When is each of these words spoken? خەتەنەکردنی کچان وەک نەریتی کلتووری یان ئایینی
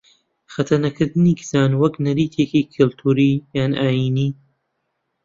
خەتەنەکردنی 0.53 1.37
کچان 1.39 1.71
وەک 1.81 1.93
نەریتی 2.05 2.45
کلتووری 2.75 3.31
یان 3.57 3.71
ئایینی 3.81 4.29